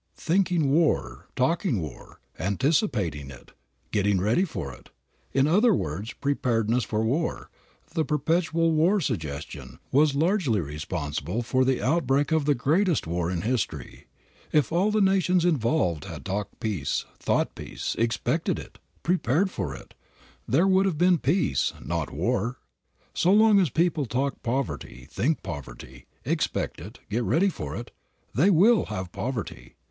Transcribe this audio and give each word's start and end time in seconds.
Thinking 0.17 0.71
war, 0.71 1.27
talking 1.35 1.79
war, 1.79 2.19
anticipating 2.39 3.29
it, 3.29 3.51
getting 3.91 4.19
ready 4.19 4.45
for 4.45 4.73
it, 4.73 4.89
in 5.31 5.45
other 5.45 5.75
words, 5.75 6.13
preparedness 6.13 6.83
for 6.83 7.03
war, 7.05 7.51
the 7.93 8.03
perpetual 8.03 8.71
war 8.71 8.99
suggestion, 8.99 9.77
was 9.91 10.15
largely 10.15 10.59
responsible 10.59 11.43
for 11.43 11.63
the 11.63 11.83
outbreak 11.83 12.31
of 12.31 12.45
the 12.45 12.55
greatest 12.55 13.05
war 13.05 13.29
in 13.29 13.41
history. 13.43 14.07
If 14.51 14.71
all 14.71 14.89
the 14.89 15.01
nations 15.01 15.45
involved 15.45 16.05
had 16.05 16.25
talked 16.25 16.59
peace, 16.59 17.05
thought 17.19 17.53
peace, 17.53 17.93
expected 17.99 18.57
it, 18.57 18.79
prepared 19.03 19.51
for 19.51 19.75
it, 19.75 19.93
there 20.47 20.67
would 20.67 20.87
have 20.87 20.97
been 20.97 21.19
peace, 21.19 21.73
not 21.79 22.09
war. 22.11 22.57
So 23.13 23.31
long 23.31 23.59
as 23.59 23.69
people 23.69 24.07
talk 24.07 24.41
poverty, 24.41 25.07
think 25.11 25.43
poverty, 25.43 26.07
expect 26.25 26.81
it, 26.81 26.97
get 27.07 27.21
ready 27.23 27.49
for 27.49 27.75
it, 27.75 27.91
they 28.33 28.49
will 28.49 28.85
have 28.85 29.11
poverty. 29.11 29.75